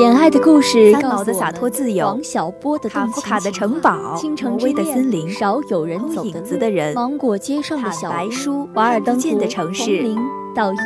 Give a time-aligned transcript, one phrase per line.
[0.00, 10.18] 简爱的故事，三毛的洒脱自由，王小波的卡夫卡的城堡，倾城之的森林，少有人走影子的人，芒果街上的小白书，瓦尔登湖的城市，零
[10.54, 10.76] 到一。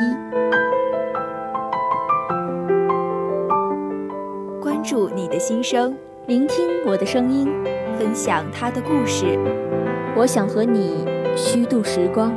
[4.61, 5.97] 关注你的心声，
[6.27, 7.49] 聆听我的声音，
[7.97, 9.39] 分享他的故事。
[10.17, 11.07] 我想和你
[11.37, 12.33] 虚度时光。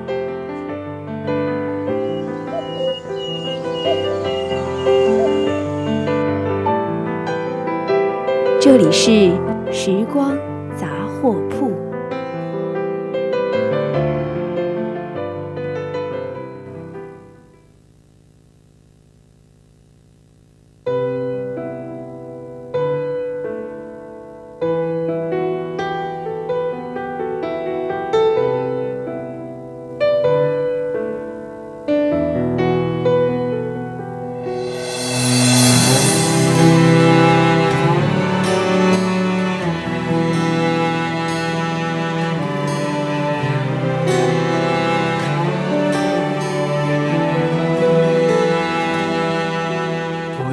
[8.80, 9.32] 这里是
[9.72, 10.38] 时光
[10.76, 11.67] 杂货铺。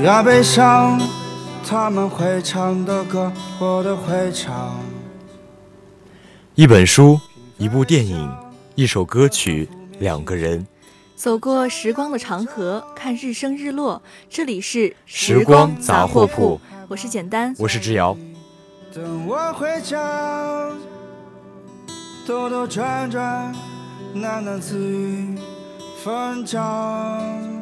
[0.04, 1.00] 不要悲伤，
[1.66, 4.78] 他们会唱的歌，我都会唱。
[6.54, 7.18] 一本书，
[7.56, 8.30] 一部电影，
[8.74, 9.66] 一首歌曲，
[10.00, 10.66] 两个人。
[11.16, 14.02] 走过时光的长河，看日升日落。
[14.28, 18.14] 这里是时光杂货铺，我是简单，我是之遥。
[18.94, 20.68] 等我回家，
[22.26, 23.54] 兜兜转转，
[24.14, 25.38] 喃喃自语，
[26.04, 27.53] 分章。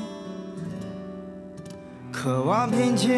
[2.13, 3.11] 渴望平静，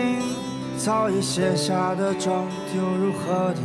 [0.78, 3.60] 早已卸下的妆丢入河底。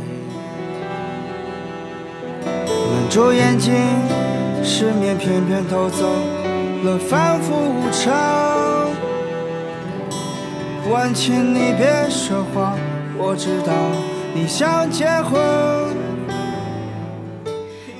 [2.66, 3.72] 蒙住眼睛，
[4.64, 6.04] 失眠偏偏偷走
[6.82, 8.90] 了反复无常。
[10.90, 12.76] 万请你别说话，
[13.16, 13.72] 我知道
[14.34, 15.38] 你想结婚。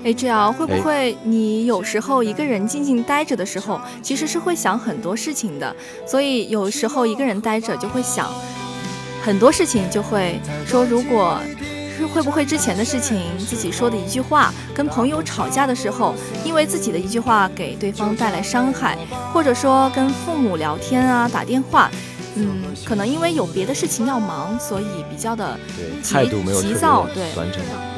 [0.03, 5.77] 哎，这样会不会你有时候一个人静静待着的时候，其实是会想很多事情的。
[6.06, 8.33] 所以有时候一个人待着就会想
[9.22, 11.39] 很多事情，就会说，如果
[11.99, 16.15] 是会不会之前的事情，自己说的一句话，跟朋友吵架的时候，
[16.47, 18.97] 因为自己的一句话给对方带来伤害，
[19.34, 21.91] 或者说跟父母聊天啊，打电话。
[22.37, 27.33] 嗯，可能因为有别的事情要忙，所以比较的对态度没有急躁，对，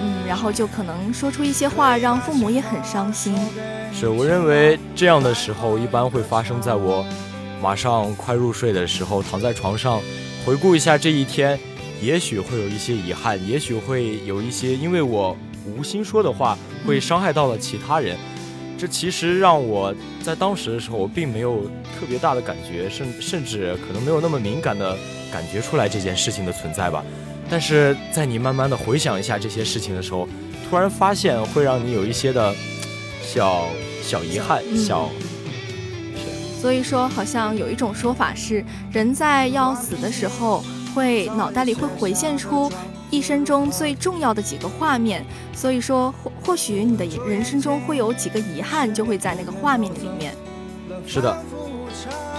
[0.00, 3.36] 嗯，然后就可能说出一些话，让父母也很伤心。
[3.92, 7.04] 是，我认为这样的时候一般会发生在我
[7.60, 10.00] 马上快入睡的时候，躺在床上
[10.46, 11.58] 回顾一下这一天，
[12.00, 16.56] 也许会有一些遗憾，也许会有一些因为我无心说的话
[16.86, 18.16] 会伤害到了其他人。
[18.82, 19.94] 这其实让我
[20.24, 21.62] 在当时的时候，我并没有
[21.96, 24.98] 特别大的感觉，甚甚至可能没有那么敏感的
[25.32, 27.04] 感觉出来这件事情的存在吧。
[27.48, 30.28] 但是在你慢慢的回想一下这些事情的时候，
[30.68, 32.52] 突然发现会让你有一些的
[33.22, 33.68] 小
[34.02, 35.08] 小遗憾，小。
[36.60, 42.68] 所以说，好像有一种说法是，人在要死的时候，会脑袋里会回现出。
[43.12, 45.22] 一生中最重要的几个画面，
[45.54, 50.34] 所以说或或许你的人生中会有几个遗憾，就会在那个画面里面。
[51.06, 51.36] 是的，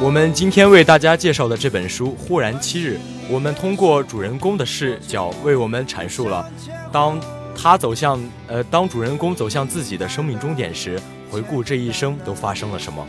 [0.02, 2.96] 我们今天为大家介绍的这本书《忽然七日》，
[3.30, 6.52] 我们通过主人公的视角为我们阐述了，
[6.92, 7.20] 当
[7.56, 13.06] 他走向呃，当主人公走向自己的生命终点时，回顾这一生都发生了什么。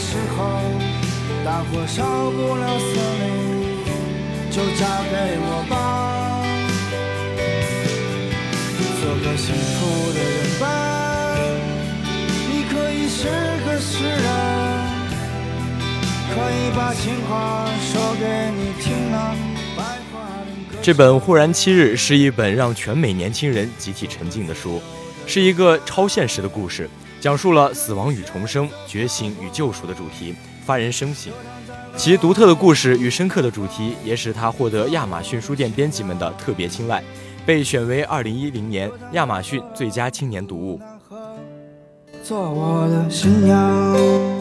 [0.00, 0.58] 时候，
[1.44, 2.90] 大火烧不了森
[3.20, 3.28] 林，
[4.50, 6.42] 就嫁给我吧，
[8.98, 10.64] 做个幸福的人吧。
[12.48, 13.28] 你可以是
[13.66, 14.24] 个诗人，
[16.30, 18.24] 可以把情话说给
[18.56, 19.36] 你听啊。
[20.82, 24.80] 这本《忽然七日》是一本让全美年轻人集体沉浸的书，
[25.26, 26.88] 是一个超现实的故事。
[27.20, 30.34] 讲述了死亡与重生、觉醒与救赎的主题，
[30.64, 31.30] 发人深省。
[31.96, 37.04] 其独特的故事与深刻的主题，也使他获得亚马逊书店编辑们的特别青睐，
[37.44, 40.80] 被选为二零一零年亚马逊最佳青年读物。
[42.22, 44.39] 做我的新娘。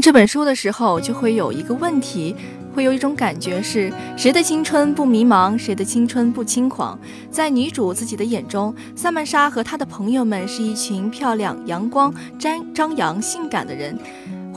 [0.00, 2.34] 这本书的时候，就会有一个问题，
[2.72, 6.98] 会有一种感觉是谁的青春不迷茫，谁的青春不轻狂。
[7.30, 13.98] 在女主自己的眼中，萨曼莎和她的朋友们是一群漂亮、阳光、张张扬、性感的人。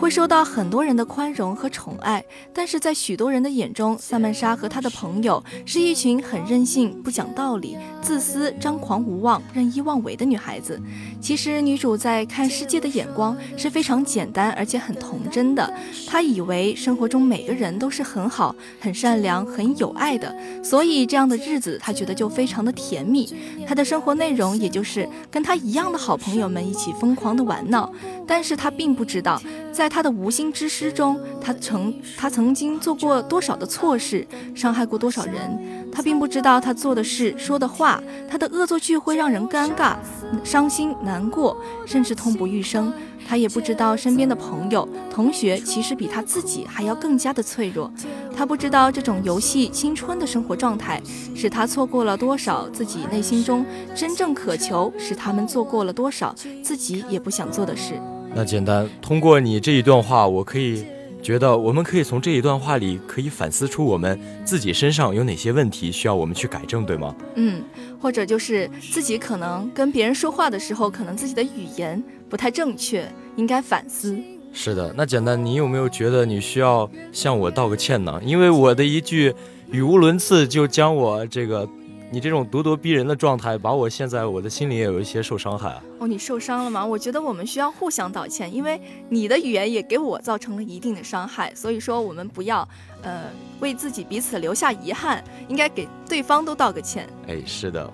[0.01, 10.81] 会受到很多人的宽容和宠爱，但是在许多人的眼中，萨曼莎和她的朋友是一群很任性、不讲道理、自私、张狂无望、任意妄为的女孩子。
[11.21, 15.71] 其实，女主在看世界的眼光是非常简单而且很童真的。
[16.07, 23.31] 她以为生活中每个人都是很好、很善良、很有爱的，所以这样的日子她觉得就非常的甜蜜。
[23.67, 27.93] 她的生活内容也就是跟她一样的好朋友们一起疯狂的玩闹，
[28.27, 29.41] 但是他并不知道。
[29.71, 35.89] 在他的无心之失中，他曾他曾经做过多少的错事，伤害过多少人。
[35.93, 39.95] 他并不知道他做的事、说的话，他的恶作剧会让人尴尬、
[40.43, 42.93] 伤心、难过，甚至痛不欲生。
[43.25, 47.89] 他也不知道身边的朋友、同学其实比他自己还要更加的脆弱。
[48.35, 51.01] 他不知道这种游戏青春的生活状态，
[51.33, 53.65] 使他错过了多少自己内心中
[53.95, 57.93] 真正渴求，使他们做过了多少自己也不想做的事。
[58.33, 60.85] 那简单，通过你这一段话，我可以
[61.21, 67.13] 觉得，我们可以从这一段话里可以反思出我们自己身上有哪些问题需要我们去改正，对吗？
[67.35, 67.61] 嗯，
[67.99, 73.05] 或者就是自己可能跟别人说话的时候，可能自己的语言不太正确，
[73.35, 74.17] 应该反思。
[74.53, 78.19] 是的，那简单，你有没有觉得你需要向我道个歉呢？
[78.23, 79.33] 因为我的一句
[79.71, 81.67] 语无伦次，就将我这个。
[82.13, 85.81] 你这种咄咄逼人的状态，把我现在我的心里也有一些受伤害啊！
[85.99, 86.85] 哦，你受伤了吗？
[86.85, 92.67] 我觉得我们需要互相道歉，因为你的语言也给我造成了一定的伤害，所以说我们不要，
[93.01, 93.23] 呃，
[93.61, 97.07] 为自己彼此留下遗憾，应该给对方都道个歉。
[97.27, 97.89] 哎，是的。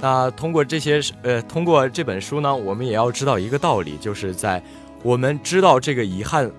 [0.00, 4.62] 那通过这些，呃，通过这本书呢，我们也要知道一个道理，就是在
[5.02, 6.50] 我们知道这个遗憾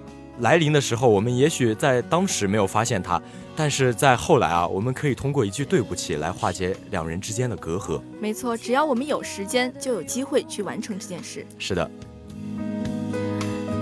[0.42, 3.20] 来临的时候，我们也许在当时没有发现它。
[3.56, 8.02] 但是在后来啊，我们可以通过一句对不起来化解两人之间的隔阂。
[8.20, 11.46] 没错，只要我们有时间，就有机会去完成这件事。
[11.60, 11.90] 是的。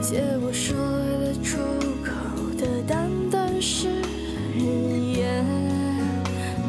[0.01, 0.75] 借我说
[1.19, 1.57] 得出
[2.03, 2.11] 口
[2.57, 3.87] 的淡淡誓
[4.57, 5.45] 言，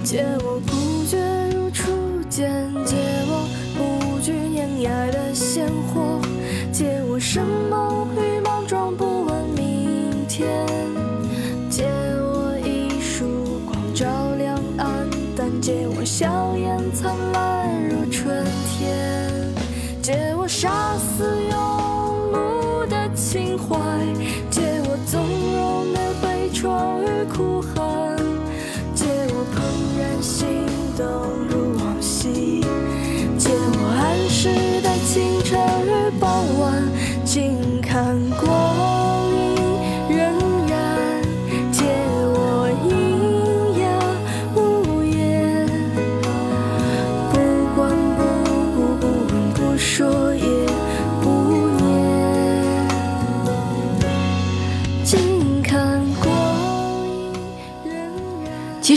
[0.04, 1.19] 借我不觉
[1.54, 2.72] 如初见，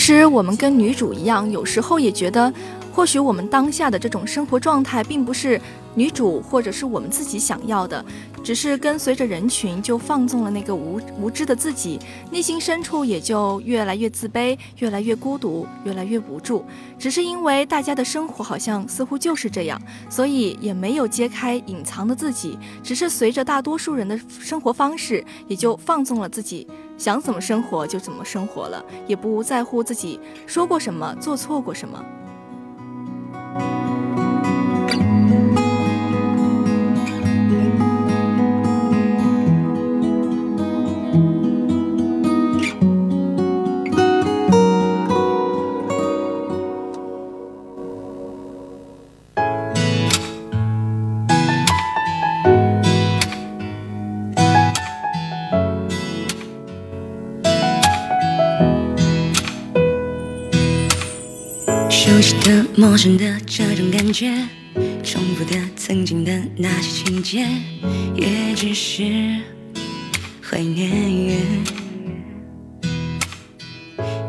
[0.06, 2.54] 实我们跟女主一样，有时候也觉得，
[2.94, 5.60] 或许我们当下的这种生活状态，并不是
[5.96, 8.04] 女主或者是我们自己想要的，
[8.44, 12.00] 只是跟随着人群，就放纵了那个无无知的自己，
[12.32, 16.64] 内心深处也就越来越自卑，越来越孤独，越来越无助。
[17.00, 26.68] 只是因为大家的生活好像似乎就是这样，所以也没有揭开隐藏的自己，只是随着大多数人的生活方式，也就放纵了自己。
[26.98, 32.02] 想怎么生活就怎么生活了，也不在乎自己说过什么，做错过什么。
[63.06, 64.34] 生的这种感觉，
[65.04, 67.46] 重复的曾经的那些情节，
[68.16, 69.04] 也只是
[70.42, 70.90] 怀念。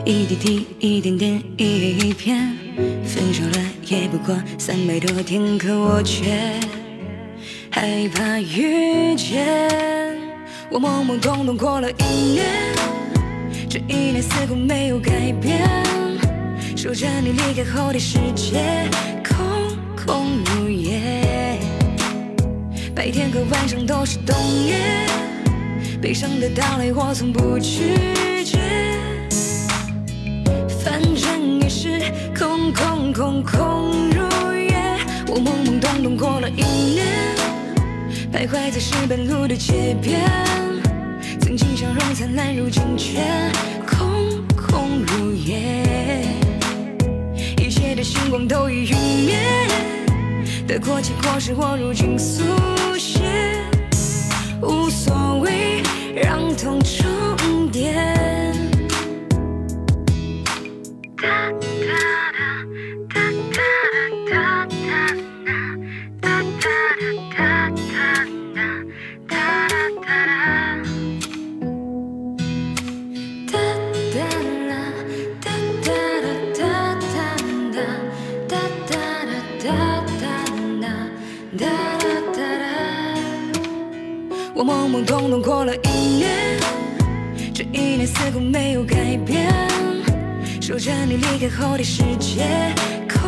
[0.04, 2.54] 一滴滴，一点点，一叶一片，
[3.02, 6.60] 分手了也不过三百多天，可我却
[7.70, 10.20] 害怕遇见。
[10.70, 12.04] 我懵懵懂懂过了一
[12.34, 12.44] 年，
[13.70, 15.95] 这一年似乎没有改变。
[16.86, 18.88] 守着你离开后的世界，
[19.28, 21.58] 空空如也。
[22.94, 24.78] 白天和晚上都是冬夜，
[26.00, 28.60] 悲伤的到来我从不拒绝。
[30.84, 32.00] 反正也是
[32.38, 34.96] 空空空空如也。
[35.26, 37.04] 我懵懵懂懂过了一年，
[38.32, 40.22] 徘徊在石板路的街边，
[41.40, 43.18] 曾经笑容灿烂，如今却
[43.84, 45.84] 空空如也。
[47.96, 49.38] 的星光都已陨灭，
[50.68, 52.42] 得过且过是我如今速
[52.98, 53.20] 写，
[54.60, 55.82] 无所谓，
[56.14, 58.45] 让痛重叠。
[79.66, 79.72] 哒
[80.20, 80.44] 哒
[80.80, 80.86] 哒
[81.58, 81.66] 哒
[81.98, 82.64] 哒哒哒
[84.54, 86.30] 我懵懵懂懂过了一年，
[87.52, 89.52] 这一年似乎没有改变。
[90.60, 92.46] 守着你离开后的世界，
[93.08, 93.20] 空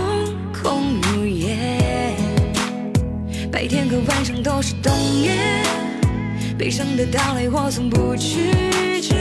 [0.53, 1.57] 空如也。
[3.51, 5.33] 白天和晚上都是冬夜，
[6.57, 9.17] 悲伤的到来我从不拒绝。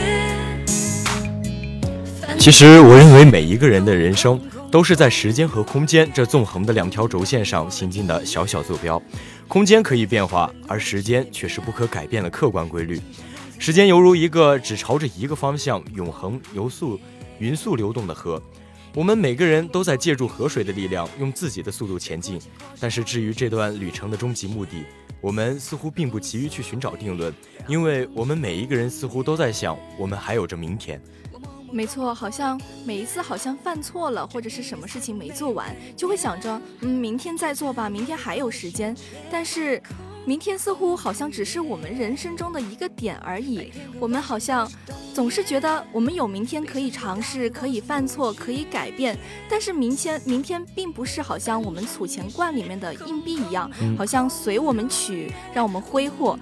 [2.38, 9.00] 其实，我认为每一个人的人生都是在时间和空间这纵横的两条轴线上行进的小小坐标。
[9.46, 13.00] 空间可以变化，而时间却是不可改变的客观规律。
[13.58, 17.00] 时间犹如一个只朝着一个方向永恒游速、
[17.38, 18.40] 匀速流动的河。
[18.94, 22.38] 我们每个人都在借助河水的力量，用自己的速度前进。
[22.78, 24.84] 但是，至于这段旅程的终极目的，
[25.20, 27.32] 我们似乎并不急于去寻找定论，
[27.66, 31.00] 因为我们每一个人似乎都在想，我们还有着明天。
[31.70, 38.96] 没错，好像每一次好像犯错了，或者是什么事情没做完，就会想着，嗯，明天再做吧，明天还有时间。
[39.30, 39.80] 但是，
[40.24, 43.72] 明天似乎好像只是我们人生中的一个点而已。
[43.98, 44.70] 我们好像
[45.14, 49.16] 总是觉得我们有明天可以尝试，可以犯错，可以改变。
[49.48, 56.38] 但是明天，明天并不是好像我们储钱罐里面的硬币一样，好像随我们取，让我们挥霍。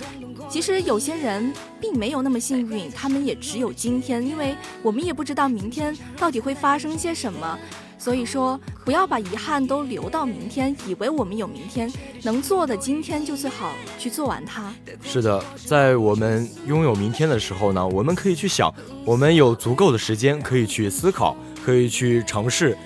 [0.49, 7.59] 其实有些人并没有那么幸运，他们也只有今天，因为我们也不知道明天到底会发生些什么。
[7.99, 11.91] 所以说，不要把遗憾都留到明天，以为我们有明天，
[12.23, 14.73] 能做的今天就最好去做完它。
[15.03, 18.73] 是的，在我们拥有明天的时候呢，我们可以去想，
[19.05, 22.77] 我们有足够的时间可以去思考，可以去尝试，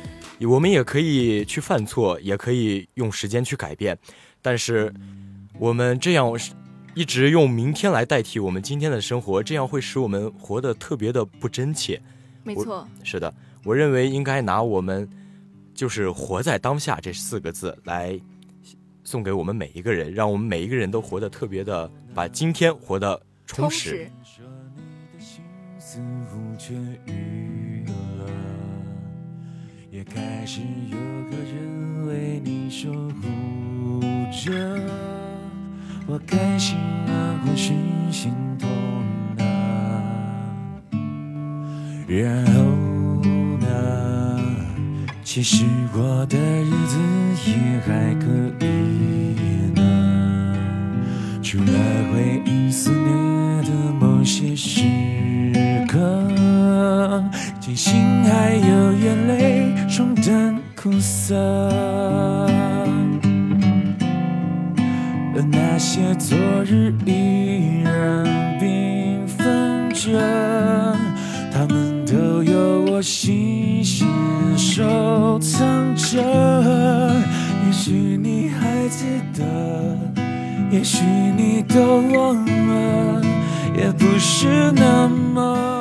[0.41, 3.99] 我们也可以去犯错，也可以用时间去改变。
[4.41, 4.95] 但是，
[5.59, 6.33] 我们这样。
[6.95, 12.01] 一直用明天来代替我们今天的生活，这样会使我们活得特别的不真切。
[12.43, 13.33] 没错，是的，
[13.65, 15.09] 我认为应该拿我们
[15.75, 18.19] 就是活在当下这四个字来
[19.05, 24.11] 送给我们每一个人，让我们每一个人都活得特别的，把今天活得充实。
[29.91, 30.97] 也开始有
[31.31, 35.20] 个人为你守护着。
[36.13, 36.77] 我开心
[37.07, 37.73] 啊，或是
[38.11, 38.69] 心痛
[39.39, 40.03] 啊，
[42.09, 42.63] 然后
[43.61, 43.67] 呢？
[45.23, 46.99] 其实过的日子
[47.47, 47.55] 也
[47.87, 48.27] 还可
[48.67, 48.67] 以
[49.77, 49.81] 呢，
[51.41, 51.73] 除了
[52.13, 54.83] 回忆思念的某些时
[55.87, 57.23] 刻，
[57.61, 61.37] 庆幸还有眼泪冲淡苦涩。
[65.35, 70.19] 而那些昨日依然缤纷着，
[71.53, 74.09] 他们都有我细心
[74.57, 76.21] 收藏着。
[77.67, 79.45] 也许你还记得，
[80.71, 81.05] 也许
[81.37, 83.23] 你都忘了，
[83.77, 85.80] 也不是那么。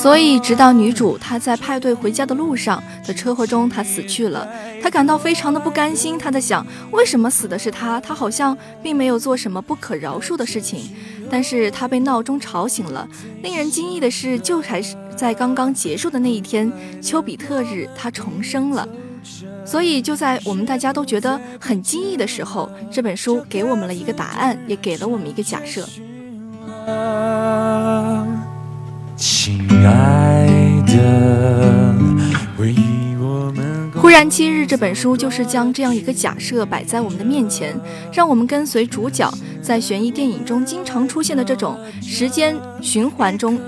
[0.00, 4.48] 所以，直到女主她在派对回家的路上的车祸中，她死去了。
[4.82, 8.00] 她感到非常的不甘心，她在想，为什么死的是她？
[8.00, 10.90] 她好像并没有做什么不可饶恕的事情。
[11.30, 13.06] 但是她被闹钟吵醒了。
[13.42, 18.88] 令人惊异的是，就还是在刚刚结束的那一天，丘比特日，她重生了。
[19.66, 25.86] 所以，就在我们大家都觉得很惊异的时候，这本书给我们了一个答案，也给了我们一个假设。
[29.20, 30.46] 亲爱
[30.86, 31.94] 的，
[33.94, 37.78] 忽然今日这本书就是将这样一个假设摆在我们的面前，
[38.10, 43.60] 让我们跟随主角在悬疑电影中经常出现的这种时间循环中。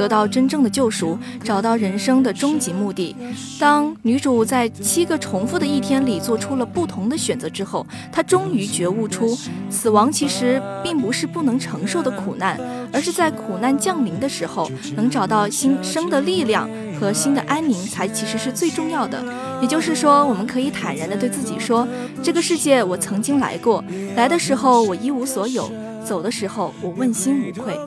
[0.00, 3.14] 得到真正的救赎，找到人生的终极目的。
[3.58, 9.36] 当女主在七个重复的一天里做出了不同的选择之后，她终于觉悟出，
[9.68, 12.58] 死亡其实并不是不能承受的苦难，
[12.90, 16.66] 而是在苦难降临的时候，能找到新生的力量
[16.98, 19.22] 和新的安宁，才其实是最重要的。
[19.60, 21.86] 也就是说，我们可以坦然地对自己说：
[22.22, 23.84] 这个世界我曾经来过，
[24.16, 25.70] 来的时候我一无所有，
[26.02, 27.78] 走的时候我问心无愧。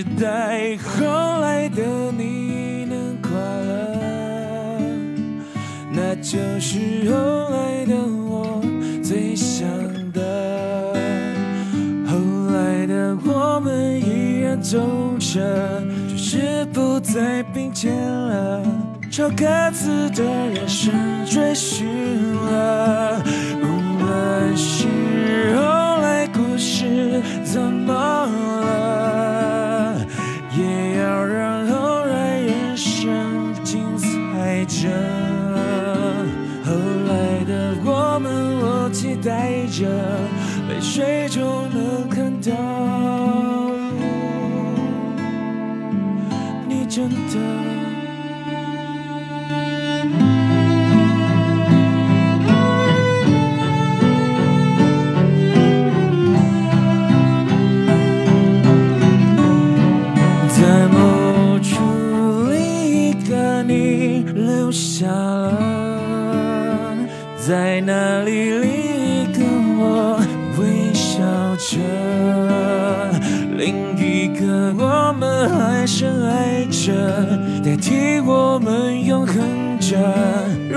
[0.00, 1.04] 期待后
[1.42, 1.82] 来的
[2.16, 4.80] 你能快乐，
[5.92, 6.78] 那就是
[7.10, 7.94] 后来的
[8.26, 8.62] 我
[9.02, 9.68] 最想
[10.12, 10.94] 的。
[12.06, 12.16] 后
[12.54, 14.78] 来的我们依然走
[15.18, 18.62] 着，只是不再并肩了，
[19.10, 20.94] 朝各自的人生
[21.26, 21.86] 追寻
[22.46, 23.22] 了。
[23.60, 23.66] 无
[24.02, 24.86] 论是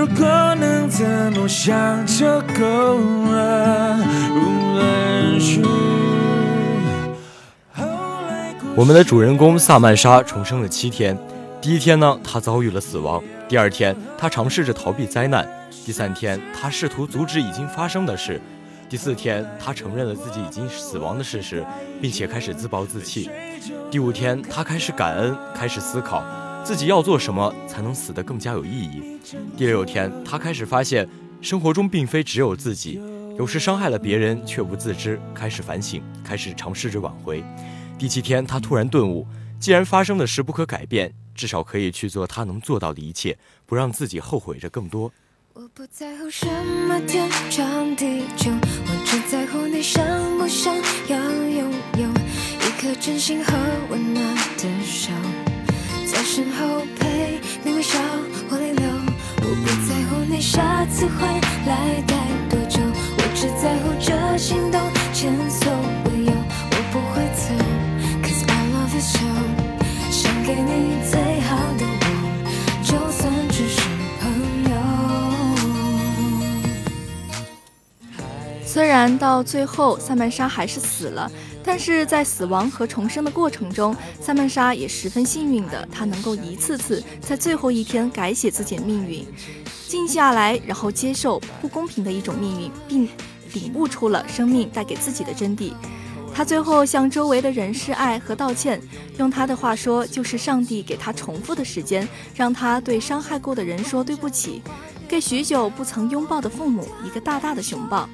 [0.06, 2.26] 如果能这么想就
[2.58, 2.98] 够
[3.30, 3.96] 了，
[4.34, 5.62] 无论是。
[8.76, 11.16] 我们的主人公萨曼莎重生了七天。
[11.58, 13.18] 第一天呢，她遭遇了死亡；
[13.48, 15.42] 第二天，她尝试着逃避灾难；
[15.86, 18.34] 第三天，她试图阻止已经发生的事；
[18.90, 21.64] 第四天，她承认了自己已经死亡的事实，
[22.02, 23.30] 并且开始自暴自弃；
[23.90, 26.22] 第五天，她开始感恩，开始思考
[26.64, 29.20] 自己要做什么才能死得更加有意义；
[29.54, 31.06] 第六天，他开始发现
[31.42, 32.98] 生活中并非只有自己，
[33.38, 37.44] 有时伤害了别人却不自知，开始反省，开始尝试着挽回。
[37.98, 39.26] 第七天，他突然顿悟：
[39.60, 45.12] 既然发生的事不可改变，至少可以去做他能做到的一切，不让自己后悔着更多。
[45.52, 46.46] 我不在乎什
[46.88, 50.02] 么天长地久，我只在乎你想
[50.38, 50.74] 不想
[51.08, 53.52] 要拥有一颗真心和
[53.90, 55.12] 温暖的手，
[56.06, 57.98] 在身后陪你微笑
[58.48, 58.84] 或泪流。
[59.40, 61.26] 我不在乎你下次回
[61.66, 62.14] 来待
[62.48, 62.80] 多久，
[63.18, 64.80] 我只在乎这心动
[65.12, 65.72] 前所
[66.06, 67.52] 未有，我不会走。
[70.10, 72.06] 想给你最好的我，
[72.82, 73.80] 就算只是
[74.20, 74.22] 朋
[74.70, 74.72] 友。
[78.64, 81.30] 虽然到最后萨曼莎还是死了，
[81.64, 89.26] 但是在死亡和重生的过程中，萨曼莎也十分幸运的，她能够一次次在最后一天改写自己的命运，
[89.88, 93.08] 静下来，然后接受不公平的一种命运，并
[93.54, 95.72] 领悟出了生命带给自己的真谛。
[96.36, 98.80] 他最后向周围的人示爱和道歉，
[99.18, 104.60] 用他的话说，就是上帝给他重复的时间，让他对伤害过的人说对不起，
[105.08, 108.08] 给许久不曾拥抱的父母一个大大的熊抱，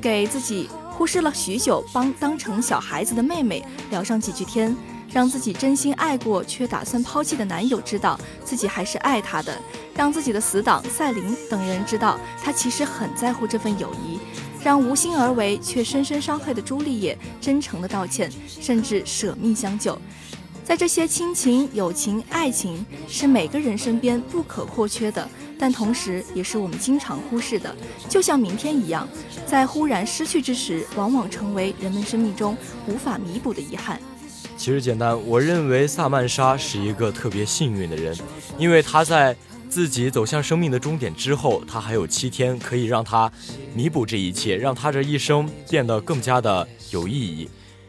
[0.00, 4.76] 给自己忽视了许久帮当成小孩子的妹妹聊上几句天，
[5.10, 9.58] 让自己真心爱过却打算抛弃的男友知道自己还是爱他的，
[9.96, 14.18] 让自己的死党赛琳等人知道他其实很在乎这份友谊。
[14.62, 19.98] 让无心而为却深深伤害的朱丽叶真诚的道歉，甚至舍命相救。
[20.64, 25.28] 在这些亲情、友情、爱情是每个人身边不可或缺的，
[25.62, 27.72] 但同时也是我们经常忽视的。
[28.08, 29.08] 就像明天一样，
[29.46, 32.56] 在忽然失去之时，往往成为人们生命中
[32.88, 34.00] 无法弥补的遗憾。
[34.56, 38.12] 其实简单，我认为萨曼莎是一个特别幸运的人，
[38.58, 39.36] 因为她在。
[39.72, 43.32] 自己走向生命的终点之后，她还有七天可以让她
[43.74, 47.48] 弥补这一切，让她这一生变得更加的有意义。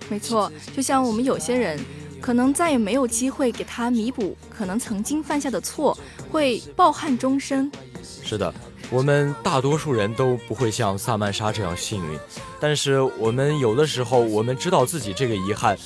[0.09, 1.77] 没错，就像我们有些人，
[2.23, 5.97] 可能再也没有机会给他弥补可能曾经犯下的错，
[6.31, 7.69] 会抱憾终生。
[8.01, 8.53] 是的，
[8.89, 12.17] 我们大多数人都不会像萨曼莎这样幸运，
[12.61, 15.77] 但是我们有的时候，我们知道自己这个遗憾，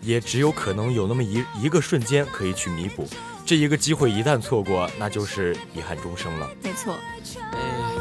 [0.00, 3.06] 也只有可能有那么一一个瞬间可以去弥补。
[3.44, 6.48] 这一个机会一旦错过，那就是遗憾终生了。
[6.62, 6.94] 没错。
[6.94, 7.91] 好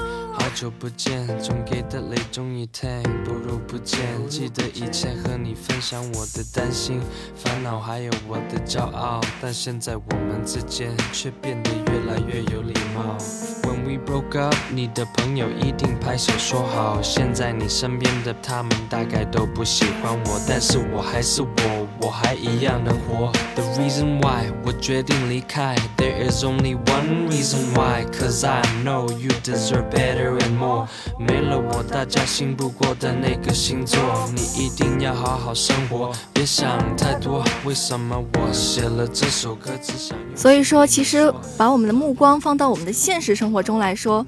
[0.52, 4.02] 好久不见，总给的泪终于停，不如不见。
[4.28, 7.00] 记得以前和你分享我的担心、
[7.38, 13.18] 烦恼，还有我的骄傲，但现在我们之间却变得越来越有礼貌。
[13.64, 17.02] When we broke up，你的朋友一定拍手说好。
[17.02, 21.88] 现在你身边的他们大概都不喜欢我，但是我还是我。
[22.02, 23.32] 我还一样能活。
[23.56, 30.88] The reason why 我决定离开，There is only one reason why，cause I know you deserve better and more。
[31.20, 34.00] 没了我，大家信不过的那个星座，
[34.34, 37.44] 你一定要好好生活，别想太多。
[37.66, 40.18] 为什么我写了这首歌只想？
[40.36, 44.26] 所以说，其实把我们的目光放到我们的现实生活中来说。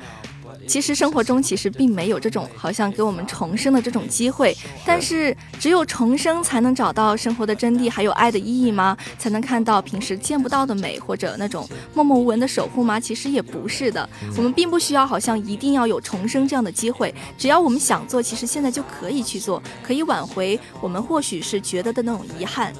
[0.67, 8.97] 其实生活中其实并没有这种好像给我们重生的这种机会，但是只有重生才能找到生活的真谛，还有爱的意义吗？
[9.17, 12.99] 才能看到平时见不到的美，或者那种默默无闻的守护吗？
[12.99, 22.73] 其实也不是的，我们并不需要好像一定要有重生这样的机会，只要我们想做，其实现在就可以去做，可以挽回我们或许是觉得的那种遗憾。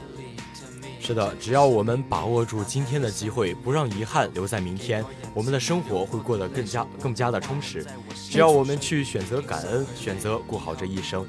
[1.06, 7.86] 是的，只要我们把握住今天的机会，不让遗憾留在明天，我们的生活会过得更加更加的充实。
[8.32, 11.28] 只要我们去选择感恩，选择过好这一生。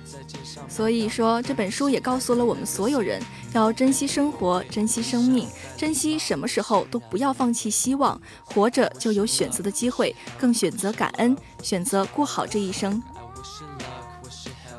[0.69, 3.21] 所以说，这本书也告诉了我们所有人，
[3.53, 8.19] 要珍惜生活，珍惜生命，珍惜什么时候都不要放弃希望。
[8.45, 13.03] 活着就有选择的机会，更选择感恩，选择过好这一生。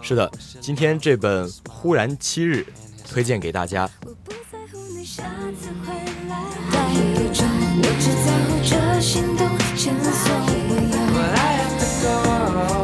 [0.02, 0.32] 是的，
[0.62, 2.66] 今天这本《忽然七日》
[3.12, 3.90] 推荐给大家。
[7.98, 10.24] 只在乎这心动前所
[10.70, 10.96] 未有。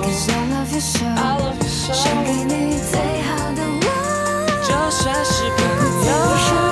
[0.01, 1.03] Cause I love you so，
[1.93, 2.49] 想给你
[2.89, 3.85] 最好的我。
[4.63, 5.59] 就算是朋
[6.07, 6.70] 友。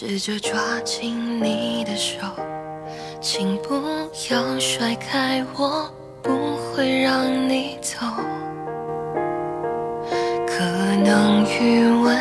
[0.00, 2.18] 试着抓紧你的手，
[3.20, 3.74] 请不
[4.30, 7.98] 要甩开我，不会让你走。
[10.46, 10.64] 可
[11.04, 12.16] 能余温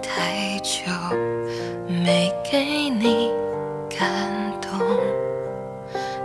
[0.00, 0.82] 太久，
[1.88, 3.32] 没给你
[3.88, 4.08] 感
[4.60, 4.70] 动。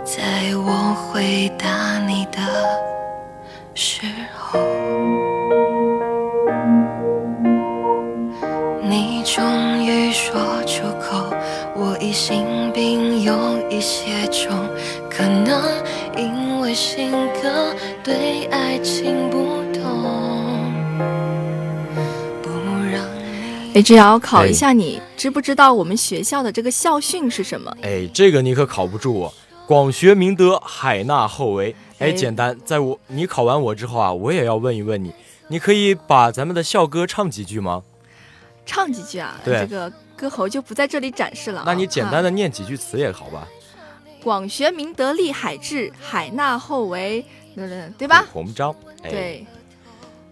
[0.04, 2.38] 在我回答你的
[13.76, 14.50] 一些种，
[15.10, 15.62] 可能
[16.16, 17.10] 因为性
[17.42, 20.72] 格对爱情不懂。
[22.42, 22.48] 不
[22.90, 23.74] 让你。
[23.74, 27.70] 哎，只要考一下你，知不知道我们学校的这个校训是什么？
[27.82, 29.34] 哎，这个你可考不住我。
[29.66, 31.76] 广学明德，海纳厚为。
[31.98, 35.12] 哎，简单，在我你考完我之后啊，我也要问一问你，
[35.48, 37.82] 你可以把咱们的校歌唱几句吗？
[38.64, 39.38] 唱几句啊？
[39.44, 39.92] 对，这个。
[40.16, 41.62] 歌喉就不在这里展示了。
[41.66, 43.46] 那你简单的念几句词也好吧。
[44.22, 47.24] 广学明德，立海志，海纳厚为，
[47.96, 48.26] 对吧？
[48.32, 48.74] 红章。
[49.02, 49.46] 对。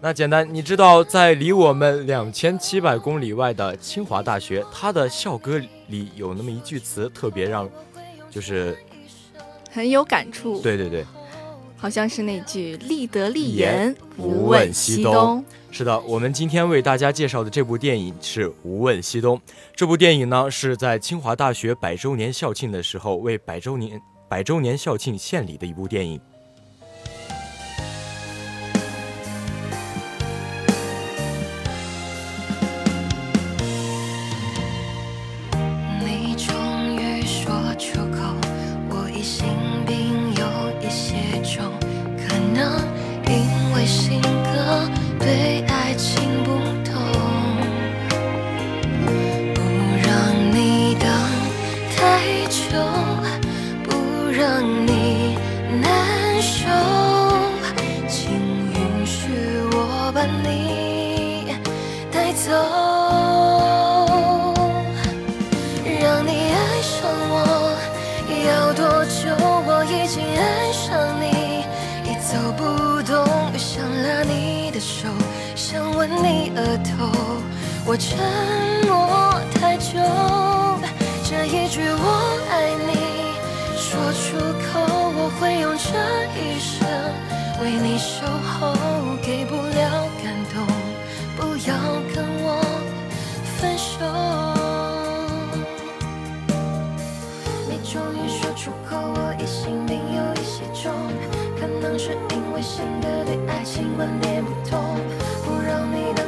[0.01, 7.67] 那简单，你知道在离我们两千七百公里外的清华大学，它的校歌里有那么一句词，特别让，
[8.29, 8.77] 就是
[9.71, 10.59] 很有感触。
[10.59, 11.05] 对对对。
[11.77, 15.43] 好像是那句“立德立言，无问西东”。
[15.69, 19.37] 是的，我们今天为大家介绍的这部电影是《无问西东》。
[19.75, 26.19] 这部电影呢，是在清华大学百周年校庆的时候为百周年百周年校庆献礼的一部电影。
[76.89, 77.09] 头，
[77.85, 78.17] 我沉
[78.87, 79.99] 默太久，
[81.23, 82.05] 这一句我
[82.49, 82.53] 爱
[82.87, 82.91] 你。
[83.77, 84.81] 说出口，
[85.17, 85.89] 我会用这
[86.39, 86.87] 一生
[87.61, 88.73] 为你守候。
[89.21, 90.55] 给不了感动，
[91.35, 91.73] 不要
[92.13, 92.61] 跟我
[93.57, 93.93] 分手。
[97.67, 100.93] 你终于说出口，我疑心病有一些重，
[101.59, 104.79] 可能是因为新的对爱情观念不同，
[105.43, 106.24] 不让你等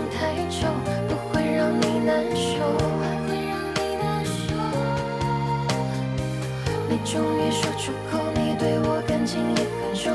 [7.09, 10.13] 终于说出口，你对我感情也很重，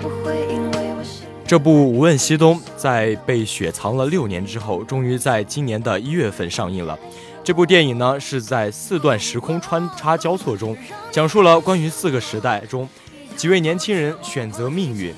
[0.00, 1.26] 不会因为我心。
[1.44, 6.96] 这部《无问西东》在被雪藏了六年之后，终于在今年的一月份上映了。
[7.42, 10.76] 这部电影呢，是在四段时空穿插交错中，
[11.10, 12.88] 讲述了关于四个时代中
[13.34, 15.12] 几位年轻人选择命运。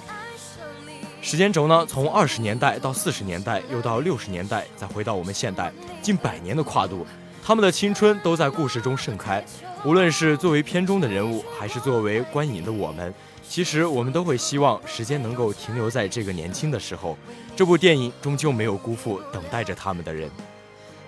[1.21, 5.71] 时间轴呢，从二十年代到四十年代，又到六十年代，再回到我们现代，
[6.01, 7.07] 近百年的跨度。
[7.45, 9.45] 他们的青春都在故事中盛开，
[9.85, 17.19] 无论是作为片中的人物，还是作为观影的我们，其实我们都会希望时间能够停留在这个年轻的时候。
[17.57, 20.31] 这部电影终究没有辜负等待着他们的人。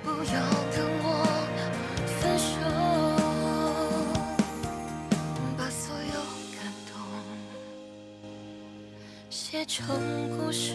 [0.02, 0.16] 不要
[0.72, 1.24] 跟我
[2.20, 2.44] 分手，
[5.56, 6.20] 把所有
[6.58, 7.00] 感动
[9.30, 9.86] 写成
[10.36, 10.74] 故事，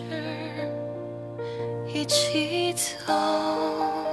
[1.94, 4.09] 一起走。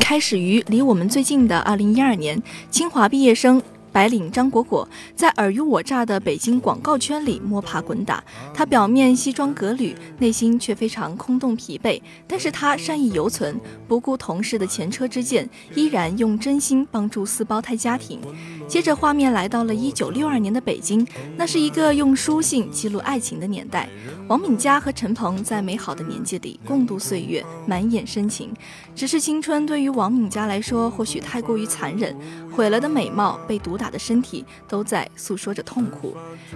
[0.00, 3.62] 开始于离我们最近的二零一二年，清华毕业生。
[3.96, 11.98] 白领张果果在尔虞我诈的北京广告圈里摸爬滚打，他表面西装革履，内心却非常空洞疲惫。
[12.26, 18.20] 但是他善意犹存，不顾同事的前车之鉴，依然用真心帮助四胞胎家庭。
[18.68, 21.06] 接着画面来到了一九六二年的北京，
[21.38, 23.88] 那是一个用书信记录爱情的年代。
[24.28, 28.52] 王敏佳和陈鹏在美好的年纪里共度岁月，满眼深情。
[28.94, 32.14] 只是青春对于王敏佳来说，或许太过于残忍，
[32.52, 33.85] 毁了的美貌，被毒打。
[33.90, 36.14] 的身体都在诉说着痛苦，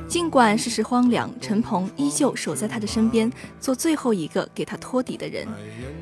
[0.09, 5.47] 尽管世事荒凉，陈鹏依旧守在他的身边，做最后一个给他托底的人。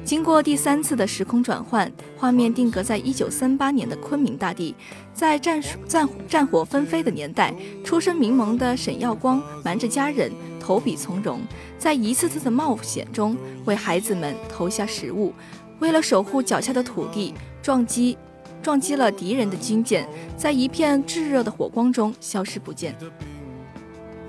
[0.05, 4.75] 经过第三次的时空转换，画面定格在一九三八年的昆明大地，
[5.13, 11.41] 在战战战火纷飞的年代，出身名门的沈耀光瞒着家人，投笔从戎，
[11.79, 13.37] 在一次次的冒险中
[13.67, 15.35] 为孩子们投下食物，
[15.79, 18.17] 为了守护脚下的土地，撞击。
[18.63, 22.95] 撞击了敌人的军舰，在一片炙热的火光中消失不见。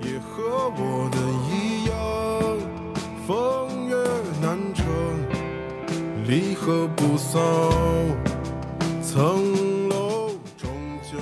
[0.02, 1.18] 也和我的
[1.50, 1.94] 一样，
[3.26, 3.96] 风月
[4.40, 4.86] 难成，
[6.26, 7.38] 离合不骚，
[9.02, 10.70] 层楼终
[11.02, 11.18] 究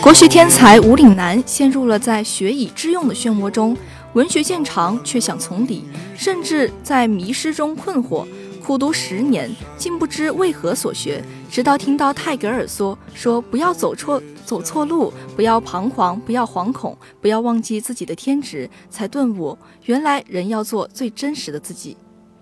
[0.00, 3.76] 国学天才吴岭南陷入了在学以致用的漩涡中，
[4.12, 5.84] 文学见长却想从理，
[6.16, 8.24] 甚至在迷失中困惑。
[8.62, 11.22] 苦读十年，竟不知为何所学。
[11.50, 21.96] 直到听到泰戈尔说：“说不要走错走错路，不要彷徨，不要惶恐，不要忘记自己的天职。”才顿悟，原来人要做最真实的自己。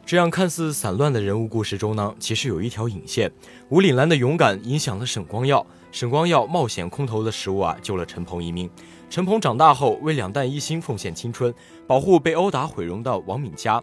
[0.05, 3.31] 这样看似散乱的人物故事中呢，其实有一条引线。
[3.69, 8.69] 吴岭澜的勇敢影响了沈光耀，沈光耀冒险空投的食物啊，救了陈鹏一命。
[9.09, 11.55] 陈鹏长大后为两弹一星奉献青春，
[11.87, 13.81] 保护被殴打毁容的王敏佳。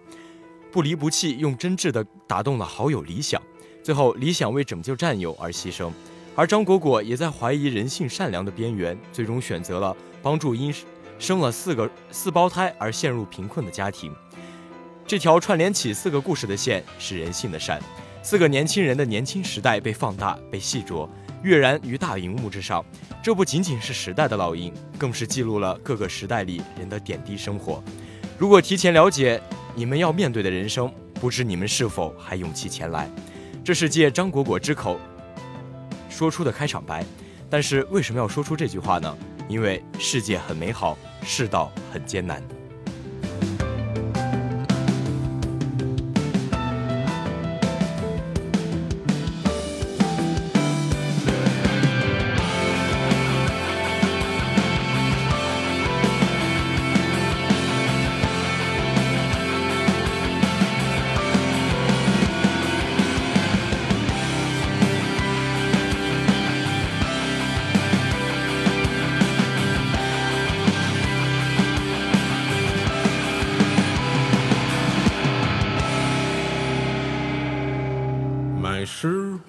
[0.72, 3.42] 不离不弃，用真挚的打动了好友李想，
[3.84, 5.92] 最后理想为拯救战友而牺牲，
[6.36, 10.74] 而张果果也在怀疑人性善良的边缘，最终选择了帮助因
[11.18, 14.14] 生了四个四胞胎而陷入贫困的家庭。
[15.06, 17.82] 这条串联起四个故事的线是人性的善，
[18.24, 21.10] 四个年轻人的年轻时代被放大、被细琢，
[21.44, 22.86] 跃然于大荧幕之上。
[23.24, 27.84] 这不仅仅是时代的烙印，更是记录了各个时代里人的点滴生活。
[28.38, 29.42] 如果提前了解。
[29.74, 33.10] 你们要面对的人生，不知你们是否还勇气前来？
[33.64, 35.00] 这是借张果果之口
[36.10, 37.06] 说出的开场白。
[37.50, 39.18] 但是为什么要说出这句话呢？
[39.50, 42.42] 因为世界很美好，世道很艰难。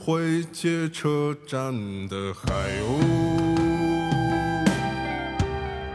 [0.04, 1.72] 会街车站
[2.08, 2.98] 的海鸥，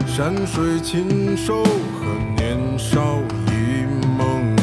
[0.06, 3.18] 山水禽兽和年少
[3.48, 3.84] 一
[4.16, 4.56] 梦，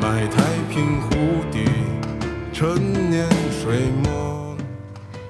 [0.00, 1.10] 买太平湖
[1.52, 1.66] 底
[2.50, 4.56] 陈年水墨。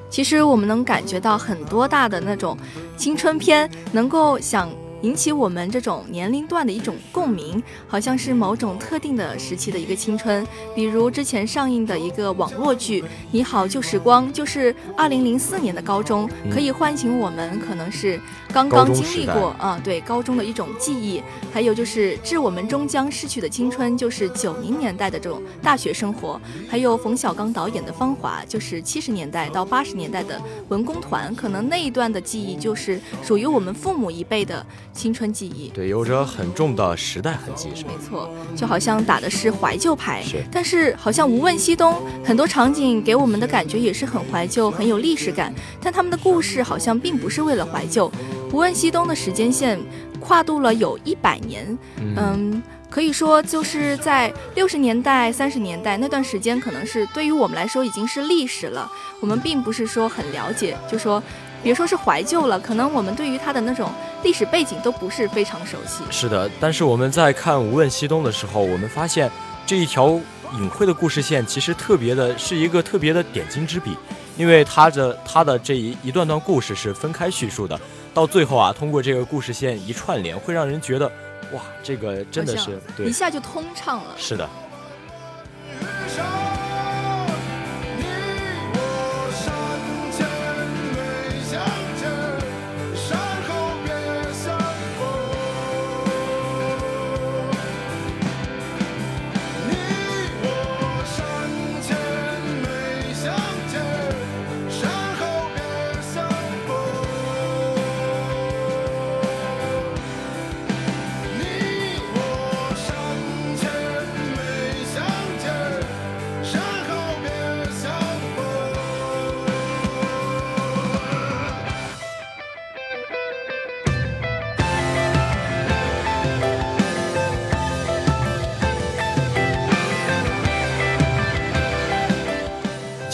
[0.09, 2.57] 其实我们能感觉到很多大的那种
[2.97, 4.71] 青春片，能够想。
[5.03, 10.47] 引起我们这种年龄段的一种共鸣，好像是某种特定的时期的一个青春。
[10.75, 18.21] 比如之前上映的一个网络剧《你好旧时光》，就是二零零四年的高中，可以唤醒我们可能是
[18.53, 21.23] 刚刚经历过啊，对高中的一种记忆。
[21.53, 26.41] 还有就是致我们终将逝去的青春，就是九零年代的这种大学生活。
[26.69, 34.65] 还有冯小刚导演的《芳华》，就是七十年代到八十年代的文工团，可能那一段的记忆就是属于我们父母一辈的。
[34.97, 40.43] 青春记忆，对，有着很重的时代痕迹，是没错，就好像打的是怀旧牌，是。
[40.51, 45.55] 但是好像无问西东很多场景给我们的感觉也是很怀旧，很有历史感。
[45.81, 48.11] 但他们的故事好像并不是为了怀旧。
[48.51, 49.79] 无问西东的时间线
[50.19, 58.91] 跨度了有一百年，嗯，可以说就是在六十年代、三十年代那段时间，可能是对于我们来说已经是历史了。
[59.21, 61.23] 我们并不是说很了解，就说。
[61.63, 63.91] 别说是怀旧了，可能我们对于它的那种
[64.23, 66.05] 历史背景都不是非常熟悉。
[66.11, 69.31] 是的，但是我们在看《无问西东》的时候，我们发现
[69.67, 70.21] 这一条
[70.55, 73.97] 隐晦的故事线其实特别的是一个特别的点睛之笔，
[74.37, 77.79] 因为它的它的这一一段段故事是分开叙述的，
[78.15, 81.07] 到最后啊，通过这个故事线一串联，会让人觉得
[81.53, 84.15] 哇，这个真的是一下就通畅了。
[84.17, 84.49] 是的。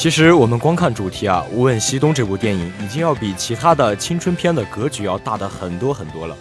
[0.03, 6.37] 其实我们光看主题啊，《无问西东》这部电影已经要比其他的青春片的格局要大的很多很多了。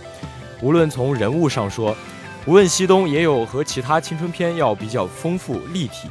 [0.62, 1.92] 无论从人物上说，
[2.48, 6.10] 《无问西东》也有和其他青春片要比较丰富立体。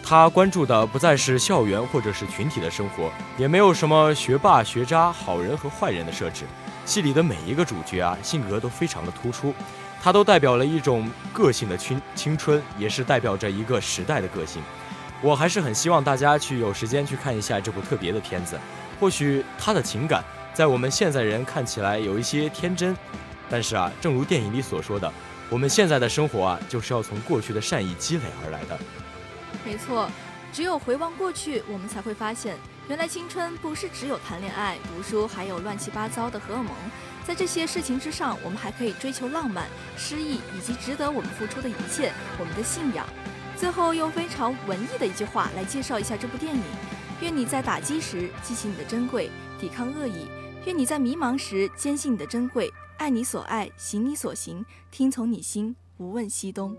[0.00, 6.44] 他关注的不再是校园或者是群体的生活，也没有什么学霸、学渣、好人和坏人的设置。
[6.86, 9.52] 戏里的每一个主角啊，性格都非常的突出，
[10.00, 14.62] 他都代表了一种个性的青青春，也是代表着一个时代的个性。
[15.22, 18.58] 我还是很希望大家去有时间去看一下这部特别的片子，
[18.98, 22.96] 或许他的情感在我们现在人看起来有一些天真，
[23.48, 25.12] 但是啊，正如电影里所说的，
[25.50, 28.78] 我们现在的生活啊，就是要从过去的善意积累而来的。
[29.62, 30.10] 没错，
[30.52, 32.56] 只有回望过去，我们才会发现，
[32.88, 36.72] 原来青春不是只有谈恋爱、读书，还有乱七八糟的荷尔蒙，
[37.26, 39.66] 在这些事情之上，我们还可以追求浪漫、
[39.98, 43.06] 诗意以及值得我们付出的一切，我们的信仰。
[43.60, 46.62] 最后用非常文艺的一句话来介绍一下这部电影：
[47.20, 49.30] 愿你在打击时记起你的珍贵，
[49.60, 50.26] 抵抗恶意；
[50.64, 56.74] 愿你在迷茫时坚信你的珍贵，爱你所爱，行你所行，听从你心，无问西东。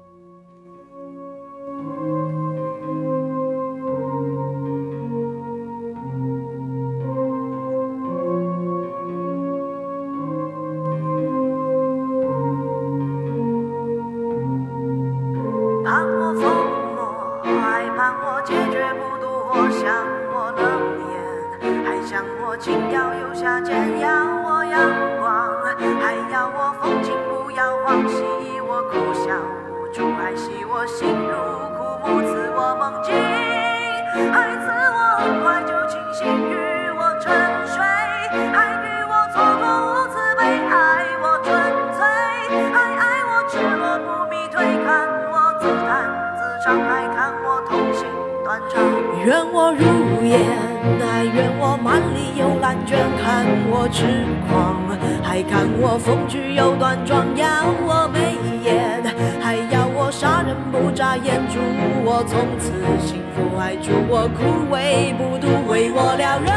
[56.53, 57.47] 又端庄，要
[57.87, 59.03] 我眉眼，
[59.41, 61.59] 还要我杀人不眨眼，祝
[62.03, 62.71] 我从此
[63.05, 66.51] 幸福，还祝我枯萎不渡，为我撩人，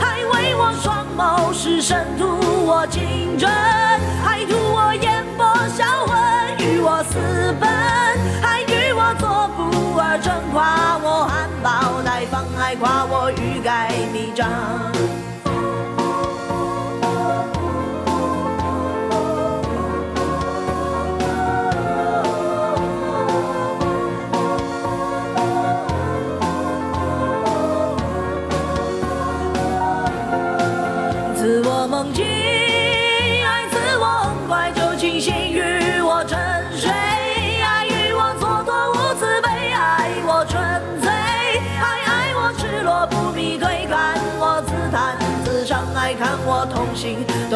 [0.00, 2.26] 还为我双眸失神，图
[2.66, 3.48] 我情真，
[4.24, 5.44] 还图我眼波
[5.76, 6.16] 销魂，
[6.58, 7.18] 与我私
[7.60, 7.68] 奔，
[8.40, 10.18] 还与我做不二。
[10.22, 14.48] 真夸我含苞待放，还夸我欲盖弥彰。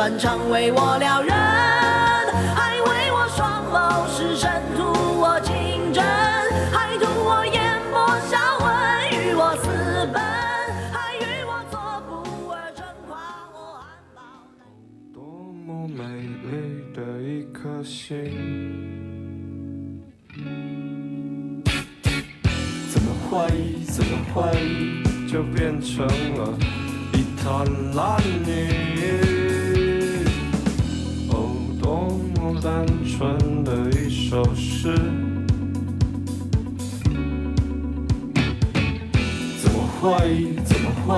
[0.05, 6.05] 心断肠，为我撩人，爱为我双眸失神，图我情真，
[6.71, 8.69] 还图我眼波销魂，
[9.11, 9.65] 与我私
[10.13, 10.21] 奔，
[10.93, 12.13] 还与我做不
[12.53, 13.17] 二，真夸
[13.55, 14.21] 我含苞。
[15.15, 15.23] 多
[15.65, 16.05] 么美
[16.45, 18.05] 丽的一颗心，
[22.91, 23.85] 怎么怀疑？
[23.85, 25.03] 怎么怀疑？
[25.27, 26.53] 就变成了
[27.15, 28.94] 一滩烂泥。
[33.17, 34.93] 纯的一首诗，
[39.63, 40.53] 怎么会？
[40.65, 41.15] 怎么会？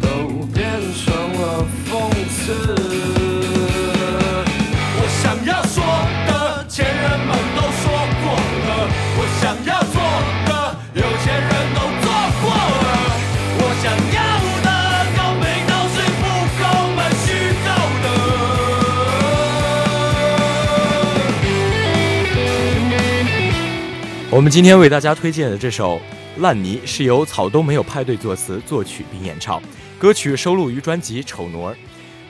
[0.00, 0.64] 都变
[0.94, 1.90] 成了讽
[2.28, 2.77] 刺。
[24.38, 25.96] 我们今天为大家推荐的这首
[26.40, 29.60] 《烂泥》是由草东没有派对作词、作曲并演唱，
[29.98, 31.74] 歌曲收录于专辑《丑挪儿》。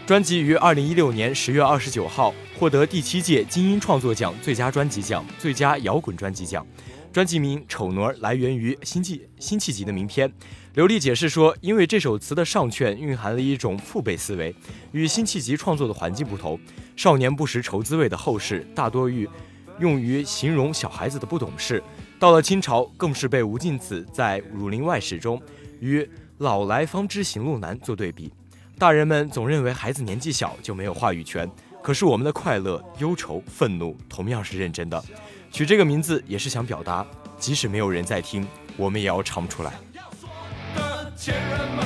[0.07, 6.67] 专辑于二零一六年十月二十九号获得第七届金音创作奖最佳专辑奖、最佳摇滚专辑奖。
[7.13, 10.33] 专辑名《丑挪儿》来源于辛弃辛弃疾的名篇。
[10.73, 14.55] 刘丽解释说，因为这首词的上阙蕴含了一种父辈思维，
[14.93, 16.59] 与辛弃疾创作的环境不同。
[16.97, 19.29] 少年不识愁滋味的后世，大多与
[19.79, 21.83] 用于形容小孩子的不懂事。
[22.19, 25.41] 到了清朝，更是被吴敬梓在《儒林外史》中
[25.81, 26.09] 与
[26.39, 28.33] “老来方知行路难”做对比。
[28.77, 31.49] 大人们总认为孩子年纪小就没有话语权，
[31.83, 35.03] 可是我们的快乐、忧愁、愤怒同样是认真的。
[35.51, 37.07] 取这个名字也是想表达，
[37.39, 39.73] 即使没有人在听，我们也要唱出来。
[40.75, 41.85] 的前人们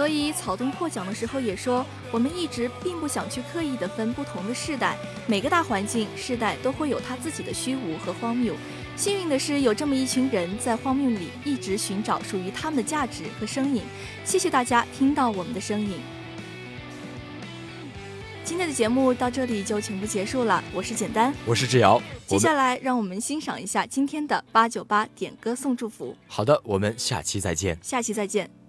[0.00, 4.96] 所以草东获奖的时候也说，我们一直并不想去刻意的分不同的世代，
[5.26, 8.54] 每个大环境、世代都会有它自己的虚无和荒谬。
[8.96, 13.82] 幸运的是，有这么一群人在荒谬里一直寻找属于他们的价值和声音。
[14.24, 16.00] 谢谢大家听到我们的声音。
[18.42, 21.30] 今天的节目到这里就全部结束了，我是简单。
[21.44, 26.16] 我是志尧，接下来让我们欣赏一下今天的八九八点歌送祝福。
[26.26, 27.76] 好的，我们下期再见。
[27.82, 28.59] 下期再见。